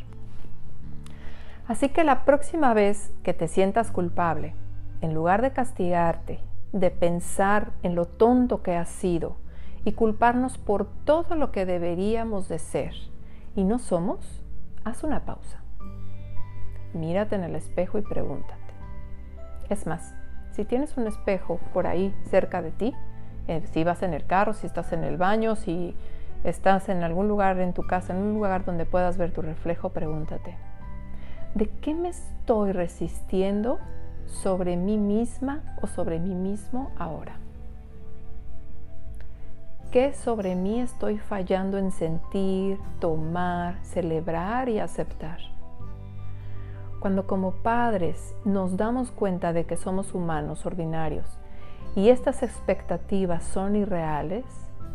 Así 1.67 1.89
que 1.89 2.03
la 2.03 2.25
próxima 2.25 2.73
vez 2.73 3.11
que 3.23 3.33
te 3.33 3.47
sientas 3.47 3.91
culpable, 3.91 4.53
en 5.01 5.13
lugar 5.13 5.41
de 5.41 5.51
castigarte, 5.51 6.39
de 6.73 6.91
pensar 6.91 7.71
en 7.83 7.95
lo 7.95 8.05
tonto 8.05 8.61
que 8.61 8.75
has 8.75 8.89
sido 8.89 9.37
y 9.85 9.93
culparnos 9.93 10.57
por 10.57 10.85
todo 11.05 11.35
lo 11.35 11.51
que 11.51 11.65
deberíamos 11.65 12.49
de 12.49 12.59
ser 12.59 12.93
y 13.55 13.63
no 13.63 13.79
somos, 13.79 14.43
haz 14.83 15.03
una 15.03 15.25
pausa. 15.25 15.61
mírate 16.93 17.35
en 17.35 17.43
el 17.43 17.55
espejo 17.55 17.97
y 17.97 18.01
pregúntate. 18.01 18.64
Es 19.69 19.87
más, 19.87 20.13
si 20.51 20.63
tienes 20.65 20.95
un 20.97 21.07
espejo 21.07 21.59
por 21.73 21.87
ahí 21.87 22.15
cerca 22.29 22.61
de 22.61 22.71
ti, 22.71 22.93
eh, 23.47 23.63
si 23.71 23.83
vas 23.83 24.03
en 24.03 24.13
el 24.13 24.25
carro, 24.25 24.53
si 24.53 24.65
estás 24.67 24.93
en 24.93 25.03
el 25.03 25.17
baño, 25.17 25.55
si 25.55 25.95
estás 26.43 26.89
en 26.89 27.03
algún 27.03 27.27
lugar 27.27 27.59
en 27.59 27.73
tu 27.73 27.83
casa, 27.85 28.13
en 28.13 28.19
un 28.19 28.33
lugar 28.33 28.65
donde 28.65 28.85
puedas 28.85 29.17
ver 29.17 29.31
tu 29.31 29.41
reflejo, 29.41 29.89
pregúntate, 29.89 30.55
¿de 31.55 31.67
qué 31.81 31.93
me 31.93 32.09
estoy 32.09 32.71
resistiendo 32.71 33.79
sobre 34.25 34.77
mí 34.77 34.97
misma 34.97 35.61
o 35.81 35.87
sobre 35.87 36.19
mí 36.19 36.35
mismo 36.35 36.91
ahora? 36.97 37.37
¿Qué 39.91 40.13
sobre 40.13 40.55
mí 40.55 40.81
estoy 40.81 41.17
fallando 41.17 41.77
en 41.77 41.91
sentir, 41.91 42.77
tomar, 42.99 43.77
celebrar 43.83 44.67
y 44.67 44.79
aceptar? 44.79 45.54
Cuando 46.99 47.27
como 47.27 47.51
padres 47.51 48.35
nos 48.45 48.77
damos 48.77 49.11
cuenta 49.11 49.53
de 49.53 49.65
que 49.65 49.77
somos 49.77 50.13
humanos 50.13 50.65
ordinarios 50.65 51.37
y 51.95 52.09
estas 52.09 52.43
expectativas 52.43 53.43
son 53.43 53.75
irreales, 53.75 54.45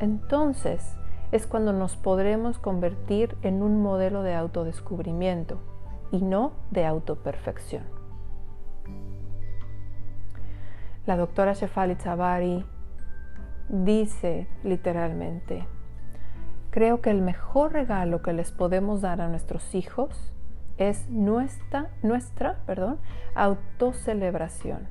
entonces 0.00 0.96
es 1.32 1.46
cuando 1.46 1.72
nos 1.72 1.96
podremos 1.96 2.58
convertir 2.58 3.36
en 3.42 3.62
un 3.62 3.80
modelo 3.82 4.22
de 4.22 4.34
autodescubrimiento 4.34 5.60
y 6.10 6.22
no 6.22 6.52
de 6.70 6.86
autoperfección. 6.86 7.84
La 11.06 11.16
doctora 11.16 11.52
Shefali 11.52 11.96
Chavari 11.96 12.64
dice 13.68 14.48
literalmente, 14.64 15.66
creo 16.70 17.00
que 17.00 17.10
el 17.10 17.22
mejor 17.22 17.72
regalo 17.72 18.22
que 18.22 18.32
les 18.32 18.50
podemos 18.50 19.00
dar 19.00 19.20
a 19.20 19.28
nuestros 19.28 19.74
hijos 19.74 20.32
es 20.80 21.08
nuestra, 21.10 21.90
nuestra 22.02 22.56
perdón, 22.64 22.98
autocelebración. 23.34 24.88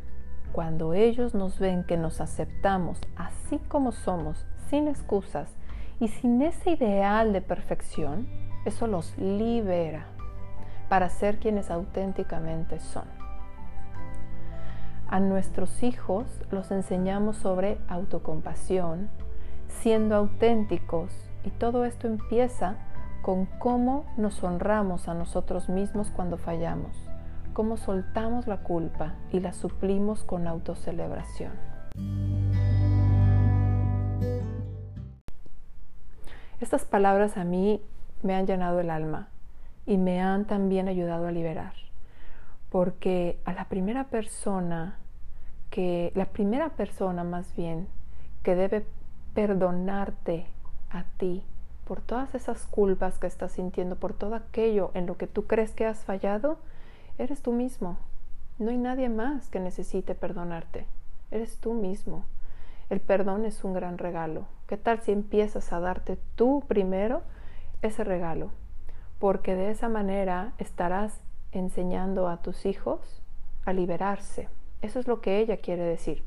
Cuando 0.52 0.94
ellos 0.94 1.34
nos 1.34 1.60
ven 1.60 1.84
que 1.84 1.98
nos 1.98 2.22
aceptamos 2.22 3.02
así 3.16 3.58
como 3.68 3.92
somos, 3.92 4.46
sin 4.70 4.88
excusas 4.88 5.50
y 6.00 6.08
sin 6.08 6.42
ese 6.44 6.72
ideal 6.72 7.34
de 7.34 7.42
perfección, 7.42 8.28
eso 8.66 8.86
los 8.86 9.18
libera 9.18 10.06
para 10.90 11.10
ser 11.10 11.40
quienes 11.40 11.72
auténticamente 11.72 12.80
son. 12.80 13.06
A 15.08 15.20
nuestros 15.20 15.82
hijos 15.82 16.28
los 16.52 16.70
enseñamos 16.70 17.38
sobre 17.38 17.80
autocompasión, 17.88 19.10
siendo 19.82 20.16
auténticos 20.16 21.12
y 21.44 21.50
todo 21.50 21.84
esto 21.84 22.06
empieza 22.06 22.76
con 23.22 23.46
cómo 23.46 24.06
nos 24.18 24.44
honramos 24.44 25.08
a 25.08 25.14
nosotros 25.14 25.70
mismos 25.70 26.10
cuando 26.10 26.38
fallamos, 26.38 26.96
cómo 27.54 27.78
soltamos 27.78 28.48
la 28.48 28.58
culpa 28.64 29.16
y 29.32 29.40
la 29.40 29.54
suplimos 29.54 30.24
con 30.24 30.48
autocelebración. 30.48 31.52
Estas 36.60 36.86
palabras 36.86 37.38
a 37.38 37.44
mí 37.44 37.82
me 38.22 38.36
han 38.36 38.46
llenado 38.46 38.80
el 38.80 38.90
alma 38.90 39.30
y 39.86 39.98
me 39.98 40.22
han 40.22 40.46
también 40.46 40.88
ayudado 40.88 41.28
a 41.28 41.32
liberar 41.32 41.74
porque 42.70 43.40
a 43.46 43.54
la 43.54 43.66
primera 43.66 44.06
persona 44.06 44.98
que, 45.70 46.12
la 46.16 46.26
primera 46.26 46.70
persona 46.70 47.24
más 47.24 47.56
bien, 47.56 47.88
que 48.44 48.56
debe 48.56 48.86
perdonarte 49.34 50.46
a 50.90 51.04
ti 51.18 51.44
por 51.90 52.02
todas 52.02 52.36
esas 52.36 52.68
culpas 52.68 53.18
que 53.18 53.26
estás 53.26 53.54
sintiendo, 53.54 53.96
por 53.96 54.14
todo 54.14 54.36
aquello 54.36 54.92
en 54.94 55.08
lo 55.08 55.18
que 55.18 55.26
tú 55.26 55.48
crees 55.48 55.72
que 55.72 55.88
has 55.88 56.06
fallado, 56.06 56.60
eres 57.18 57.42
tú 57.42 57.52
mismo. 57.52 57.98
No 58.60 58.70
hay 58.70 58.78
nadie 58.78 59.10
más 59.10 59.50
que 59.50 59.60
necesite 59.60 60.14
perdonarte. 60.14 60.86
Eres 61.32 61.58
tú 61.58 61.74
mismo. 61.74 62.26
El 62.92 63.00
perdón 63.00 63.44
es 63.44 63.64
un 63.64 63.74
gran 63.74 63.98
regalo. 63.98 64.46
¿Qué 64.68 64.78
tal 64.78 65.02
si 65.02 65.12
empiezas 65.12 65.74
a 65.74 65.80
darte 65.80 66.20
tú 66.36 66.64
primero 66.68 67.24
ese 67.82 68.04
regalo? 68.04 68.52
Porque 69.18 69.56
de 69.56 69.72
esa 69.72 69.90
manera 69.90 70.54
estarás 70.60 71.20
enseñando 71.54 72.28
a 72.28 72.38
tus 72.38 72.68
hijos 72.68 73.00
a 73.66 73.74
liberarse. 73.74 74.48
Eso 74.84 75.00
es 75.00 75.08
lo 75.08 75.22
que 75.22 75.40
ella 75.40 75.58
quiere 75.58 75.86
decir. 75.86 76.22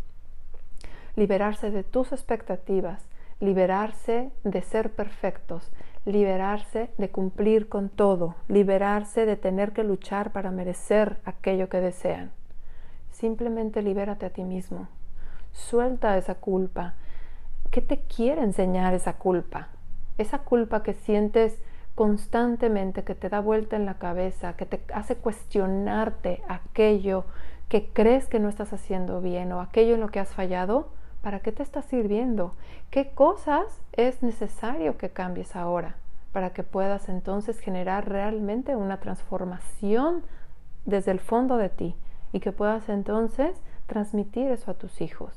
Liberarse 1.14 1.70
de 1.70 1.85
tus 1.85 2.11
expectativas, 2.11 3.07
liberarse 3.42 4.31
de 4.44 4.62
ser 4.62 4.92
perfectos, 4.92 5.68
liberarse 6.05 6.90
de 6.96 7.11
cumplir 7.11 7.68
con 7.68 7.88
todo, 7.88 8.37
liberarse 8.46 9.26
de 9.26 9.37
tener 9.37 9.72
que 9.72 9.83
luchar 9.83 10.31
para 10.31 10.52
merecer 10.52 11.18
aquello 11.24 11.68
que 11.68 11.81
desean. 11.81 12.31
Simplemente 13.11 13.83
libérate 13.83 14.26
a 14.26 14.31
ti 14.31 14.44
mismo. 14.44 14.87
Suelta 15.50 16.16
esa 16.16 16.37
culpa. 16.37 16.94
¿Qué 17.72 17.81
te 17.81 17.98
quiere 18.02 18.42
enseñar 18.42 18.94
esa 18.94 19.14
culpa? 19.14 19.70
Esa 20.18 20.38
culpa 20.38 20.85
que 20.85 20.94
sientes 20.94 21.59
constantemente, 21.96 23.02
que 23.02 23.16
te 23.16 23.28
da 23.28 23.40
vuelta 23.40 23.74
en 23.74 23.87
la 23.87 23.94
cabeza, 23.94 24.57
que 24.57 24.66
te 24.66 24.81
hace 24.94 25.16
cuestionarte 25.16 26.44
aquello 26.48 27.24
que 27.68 27.88
crees 27.92 28.28
que 28.28 28.38
no 28.38 28.48
estás 28.48 28.72
haciendo 28.72 29.20
bien 29.20 29.50
o 29.50 29.61
aquello 29.61 29.94
en 29.94 30.00
lo 30.00 30.11
que 30.11 30.20
has 30.20 30.33
fallado, 30.33 30.90
¿para 31.22 31.40
qué 31.40 31.52
te 31.52 31.62
está 31.62 31.82
sirviendo? 31.82 32.54
¿Qué 32.90 33.11
cosas 33.11 33.64
es 33.92 34.22
necesario 34.22 34.98
que 34.98 35.11
cambies 35.11 35.56
ahora 35.56 35.96
para 36.32 36.50
que 36.50 36.62
puedas 36.62 37.08
entonces 37.08 37.58
generar 37.58 38.08
realmente 38.08 38.76
una 38.76 38.98
transformación 38.98 40.22
desde 40.85 41.12
el 41.12 41.20
fondo 41.20 41.56
de 41.56 41.68
ti 41.68 41.94
y 42.32 42.40
que 42.40 42.52
puedas 42.52 42.88
entonces 42.88 43.56
transmitir 43.87 44.50
eso 44.50 44.70
a 44.70 44.74
tus 44.74 45.00
hijos? 45.00 45.32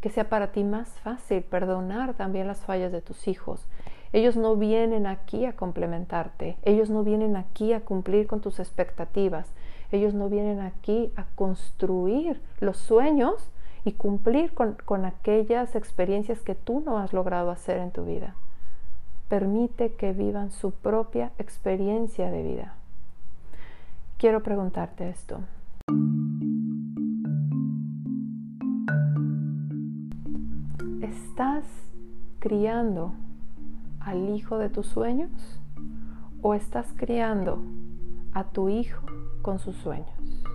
Que 0.00 0.10
sea 0.10 0.28
para 0.28 0.52
ti 0.52 0.64
más 0.64 0.88
fácil 1.00 1.42
perdonar 1.42 2.14
también 2.14 2.46
las 2.46 2.60
fallas 2.60 2.92
de 2.92 3.00
tus 3.00 3.28
hijos 3.28 3.66
ellos 4.14 4.36
no 4.36 4.54
vienen 4.54 5.08
aquí 5.08 5.44
a 5.44 5.56
complementarte, 5.56 6.56
ellos 6.62 6.88
no 6.88 7.02
vienen 7.02 7.36
aquí 7.36 7.72
a 7.72 7.80
cumplir 7.80 8.28
con 8.28 8.40
tus 8.40 8.60
expectativas, 8.60 9.48
ellos 9.90 10.14
no 10.14 10.28
vienen 10.28 10.60
aquí 10.60 11.12
a 11.16 11.24
construir 11.34 12.40
los 12.60 12.76
sueños 12.76 13.50
y 13.84 13.92
cumplir 13.92 14.52
con, 14.54 14.76
con 14.84 15.04
aquellas 15.04 15.76
experiencias 15.76 16.40
que 16.40 16.54
tú 16.54 16.82
no 16.84 16.98
has 16.98 17.12
logrado 17.12 17.50
hacer 17.50 17.78
en 17.78 17.90
tu 17.90 18.04
vida. 18.04 18.34
Permite 19.28 19.92
que 19.92 20.12
vivan 20.12 20.50
su 20.50 20.70
propia 20.70 21.32
experiencia 21.38 22.30
de 22.30 22.42
vida. 22.42 22.74
Quiero 24.16 24.42
preguntarte 24.42 25.08
esto. 25.08 25.40
¿Estás 31.02 31.64
criando 32.38 33.12
al 34.00 34.30
hijo 34.30 34.58
de 34.58 34.70
tus 34.70 34.86
sueños 34.86 35.30
o 36.42 36.54
estás 36.54 36.86
criando 36.96 37.58
a 38.32 38.44
tu 38.44 38.68
hijo 38.68 39.02
con 39.42 39.58
sus 39.58 39.76
sueños? 39.76 40.53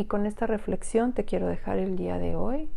Y 0.00 0.06
con 0.06 0.24
esta 0.24 0.46
reflexión 0.46 1.12
te 1.12 1.26
quiero 1.26 1.46
dejar 1.46 1.76
el 1.76 1.94
día 1.94 2.16
de 2.16 2.34
hoy, 2.34 2.70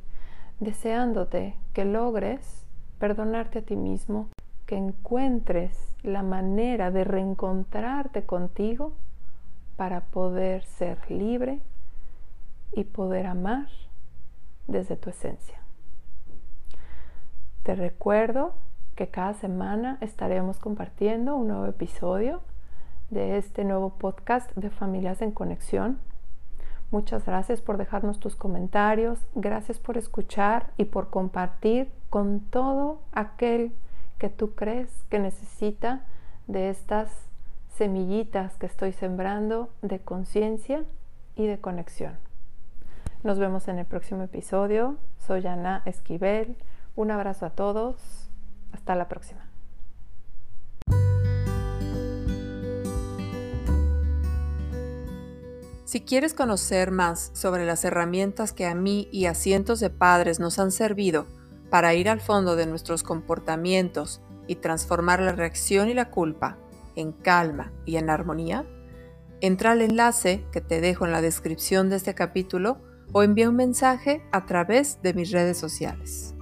deseándote 0.59 1.55
que 1.71 1.85
logres 1.85 2.65
perdonarte 2.99 3.59
a 3.59 3.61
ti 3.61 3.77
mismo, 3.77 4.27
que 4.65 4.75
encuentres 4.75 5.95
la 6.03 6.21
manera 6.21 6.91
de 6.91 7.05
reencontrarte 7.05 8.25
contigo 8.25 8.91
para 9.77 10.01
poder 10.01 10.65
ser 10.65 11.09
libre 11.09 11.61
y 12.73 12.83
poder 12.83 13.27
amar 13.27 13.69
desde 14.67 14.97
tu 14.97 15.09
esencia. 15.09 15.61
Te 17.63 17.73
recuerdo 17.75 18.53
que 18.95 19.07
cada 19.07 19.33
semana 19.33 19.97
estaremos 20.01 20.59
compartiendo 20.59 21.37
un 21.37 21.47
nuevo 21.47 21.67
episodio 21.67 22.41
de 23.11 23.37
este 23.37 23.63
nuevo 23.63 23.91
podcast 23.91 24.53
de 24.57 24.69
Familias 24.69 25.21
en 25.21 25.31
Conexión. 25.31 25.99
Muchas 26.93 27.25
gracias 27.25 27.59
por 27.59 27.77
dejarnos 27.77 28.19
tus 28.19 28.35
comentarios, 28.35 29.25
gracias 29.33 29.79
por 29.79 29.97
escuchar 29.97 30.69
y 30.77 30.85
por 30.85 31.09
compartir 31.09 31.91
con 32.11 32.39
todo 32.39 33.01
aquel 33.11 33.73
que 34.19 34.29
tú 34.29 34.53
crees 34.53 34.91
que 35.09 35.17
necesita 35.17 36.05
de 36.45 36.69
estas 36.69 37.09
semillitas 37.77 38.57
que 38.57 38.67
estoy 38.67 38.91
sembrando 38.91 39.69
de 39.81 40.01
conciencia 40.01 40.83
y 41.35 41.47
de 41.47 41.59
conexión. 41.59 42.13
Nos 43.23 43.39
vemos 43.39 43.67
en 43.69 43.79
el 43.79 43.87
próximo 43.87 44.21
episodio. 44.21 44.97
Soy 45.17 45.47
Ana 45.47 45.81
Esquivel 45.85 46.55
un 46.95 47.09
abrazo 47.09 47.47
a 47.47 47.49
todos. 47.49 48.29
Hasta 48.71 48.93
la 48.93 49.07
próxima. 49.07 49.52
Si 55.93 56.01
quieres 56.01 56.33
conocer 56.33 56.89
más 56.89 57.29
sobre 57.35 57.67
las 57.67 57.85
herramientas 57.85 58.51
que 58.51 58.65
a 58.65 58.73
mí 58.73 59.07
y 59.11 59.27
a 59.27 59.35
cientos 59.35 59.79
de 59.79 59.91
padres 59.91 60.39
nos 60.39 60.57
han 60.57 60.71
servido 60.71 61.27
para 61.69 61.93
ir 61.93 62.09
al 62.09 62.19
fondo 62.19 62.55
de 62.55 62.65
nuestros 62.65 63.03
comportamientos 63.03 64.19
y 64.47 64.55
transformar 64.55 65.21
la 65.21 65.33
reacción 65.33 65.89
y 65.89 65.93
la 65.93 66.09
culpa, 66.09 66.57
en 66.95 67.11
calma 67.11 67.71
y 67.85 67.97
en 67.97 68.09
armonía? 68.09 68.65
Entra 69.39 69.73
al 69.73 69.83
enlace 69.83 70.43
que 70.51 70.61
te 70.61 70.81
dejo 70.81 71.05
en 71.05 71.11
la 71.11 71.21
descripción 71.21 71.91
de 71.91 71.97
este 71.97 72.15
capítulo 72.15 72.81
o 73.11 73.21
envía 73.21 73.47
un 73.47 73.55
mensaje 73.55 74.23
a 74.31 74.47
través 74.47 74.99
de 75.03 75.13
mis 75.13 75.29
redes 75.29 75.59
sociales. 75.59 76.33